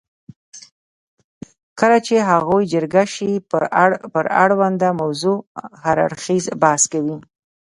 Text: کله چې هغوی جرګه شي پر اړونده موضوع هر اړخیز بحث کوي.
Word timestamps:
کله 1.79 1.97
چې 2.07 2.15
هغوی 2.29 2.63
جرګه 2.73 3.03
شي 3.13 3.31
پر 4.15 4.25
اړونده 4.43 4.89
موضوع 5.01 5.37
هر 5.83 5.97
اړخیز 6.05 6.45
بحث 6.61 6.83
کوي. 6.93 7.17